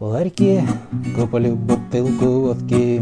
Ларьке 0.00 0.64
куплю 1.14 1.54
бутылку 1.54 2.40
водки. 2.40 3.00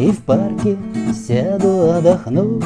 И 0.00 0.10
в 0.10 0.18
парке 0.22 0.78
сяду 1.12 1.90
отдохнуть. 1.90 2.64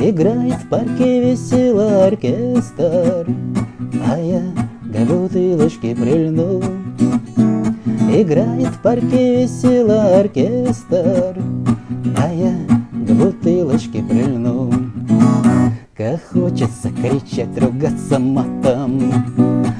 Играет 0.00 0.54
в 0.54 0.68
парке 0.68 1.30
весело 1.30 2.06
оркестр. 2.06 3.28
А 4.04 4.18
я 4.18 4.42
к 4.82 5.06
бутылочке 5.06 5.94
прильну. 5.94 6.60
Играет 8.12 8.68
в 8.68 8.82
парке 8.82 9.42
весело 9.42 10.18
оркестр. 10.18 11.40
А 12.16 12.32
я 12.32 12.54
к 12.92 13.10
бутылочке 13.12 14.02
прильну 14.02 14.72
Как 16.02 16.20
хочется 16.32 16.90
кричать, 16.90 17.56
ругаться 17.60 18.18
матом 18.18 19.00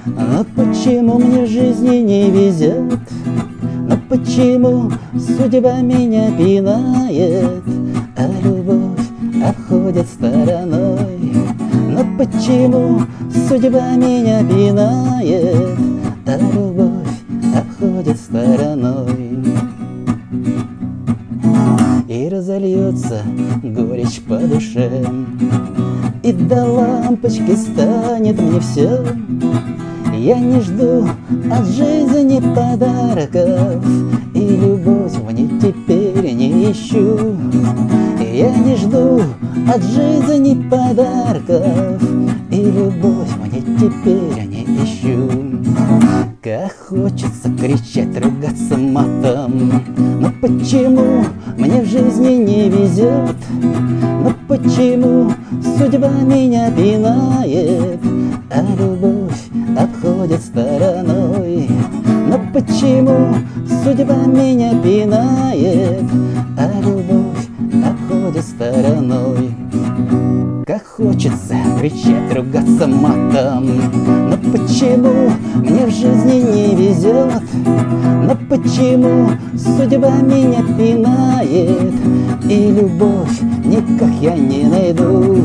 Но 0.07 0.45
почему 0.55 1.19
мне 1.19 1.45
в 1.45 1.49
жизни 1.49 1.97
не 1.97 2.31
везет? 2.31 3.01
Но 3.89 3.99
почему 4.09 4.93
судьба 5.19 5.81
меня 5.81 6.31
пинает? 6.39 7.65
А 8.17 8.29
любовь 8.41 9.05
обходит 9.45 10.07
стороной 10.07 11.19
Но 11.91 12.07
почему 12.17 13.01
судьба 13.49 13.97
меня 13.97 14.45
пинает? 14.45 15.77
А 16.25 16.39
любовь 16.39 17.19
обходит 17.53 18.17
стороной 18.17 19.43
И 22.07 22.29
разольется 22.29 23.23
горечь 23.65 24.21
по 24.21 24.37
душе 24.39 25.05
И 26.23 26.33
до 26.33 26.65
лампочки 26.65 27.57
станет 27.57 28.41
мне 28.41 28.61
все 28.61 29.05
Я 30.15 30.39
не 30.39 30.61
жду 30.61 31.09
от 31.51 31.67
жизни 31.67 32.41
подарков 32.55 33.85
И 34.33 34.39
любовь 34.39 35.17
мне 35.29 35.49
теперь 35.61 36.33
не 36.33 36.71
ищу. 36.71 37.37
Я 38.21 38.55
не 38.57 38.77
жду 38.77 39.21
от 39.69 39.83
жизни 39.83 40.63
подарков 40.71 42.01
И 42.53 42.67
любовь 42.67 43.31
мне 43.45 43.61
теперь 43.81 44.47
не 44.47 44.63
ищу. 44.85 45.29
Как 46.41 46.73
хочется 46.89 47.51
кричать, 47.59 48.17
ругаться 48.25 48.77
матом 48.77 49.83
Но 50.21 50.31
почему 50.41 51.25
мне 51.59 51.83
в 51.83 51.87
жизни 51.87 52.35
не 52.35 52.69
везет? 52.69 53.37
Но 53.51 54.33
почему 54.47 55.33
судьба 55.61 56.11
меня 56.11 56.71
пинает? 56.71 58.01
А 58.51 58.63
любовь 58.79 59.49
обходит 59.79 60.41
стороной 60.41 61.69
Но 62.29 62.41
почему 62.53 63.35
судьба 63.83 64.27
меня 64.27 64.71
пинает? 64.83 66.05
А 66.59 66.71
любовь 66.81 67.49
обходит 67.85 68.45
стороной 68.45 69.55
как 70.65 70.87
хочется 70.87 71.57
кричать, 71.81 72.33
ругаться 72.33 72.87
матом 72.87 73.67
Но 74.31 74.37
почему 74.53 75.33
мне 75.57 75.87
в 75.87 75.91
жизни 75.91 76.22
везет? 77.03 77.43
Но 77.65 78.37
почему 78.49 79.31
судьба 79.57 80.17
меня 80.21 80.63
пинает? 80.77 81.95
И 82.49 82.71
любовь 82.71 83.41
никак 83.65 84.11
я 84.21 84.35
не 84.35 84.65
найду 84.65 85.45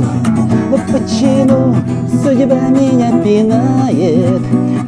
Но 0.70 0.78
почему 0.92 1.76
судьба 2.24 2.70
меня 2.70 3.12
пинает? 3.24 4.42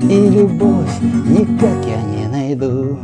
И 0.03 0.30
любовь 0.30 1.00
никак 1.28 1.86
я 1.86 2.02
не 2.02 2.28
найду 2.28 2.98